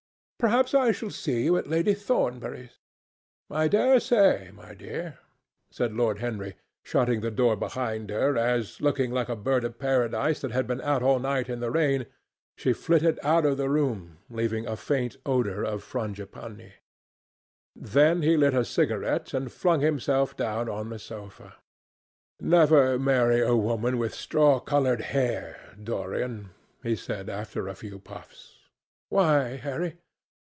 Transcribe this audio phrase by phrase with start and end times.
[0.43, 2.79] Perhaps I shall see you at Lady Thornbury's."
[3.51, 5.19] "I dare say, my dear,"
[5.69, 10.41] said Lord Henry, shutting the door behind her as, looking like a bird of paradise
[10.41, 12.07] that had been out all night in the rain,
[12.55, 16.73] she flitted out of the room, leaving a faint odour of frangipanni.
[17.75, 21.57] Then he lit a cigarette and flung himself down on the sofa.
[22.39, 26.49] "Never marry a woman with straw coloured hair, Dorian,"
[26.81, 28.57] he said after a few puffs.
[29.09, 29.99] "Why, Harry?"